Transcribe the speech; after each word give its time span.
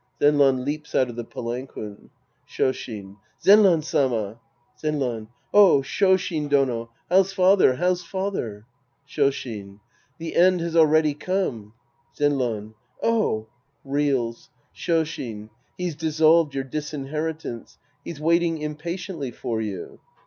(Zenran 0.19 0.65
leaps 0.65 0.95
out 0.95 1.11
of 1.11 1.15
the 1.15 1.23
palanquin^ 1.23 2.09
Shoshin. 2.49 3.17
Zenran 3.43 3.83
Sama! 3.83 4.39
Zenran. 4.81 5.27
Oh, 5.53 5.83
Shoshin 5.83 6.49
Dono! 6.49 6.89
How's 7.07 7.33
father? 7.33 7.75
How's 7.75 8.01
fatlier? 8.03 8.63
Shoshin. 9.07 9.79
The 10.17 10.35
end 10.35 10.59
has 10.59 10.75
already 10.75 11.13
come. 11.13 11.75
Zenran. 12.17 12.73
Oh! 13.03 13.45
{Reels.) 13.85 14.49
Shoshin. 14.73 15.51
He's 15.77 15.93
dissolved 15.95 16.55
your 16.55 16.63
disinheritance. 16.63 17.77
He's 18.03 18.19
waiting 18.19 18.57
impatiently 18.57 19.29
for 19.29 19.61
you. 19.61 19.99